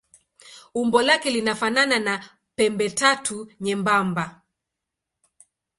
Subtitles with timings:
[0.81, 2.13] Umbo lake linafanana na
[2.55, 4.25] pembetatu nyembamba.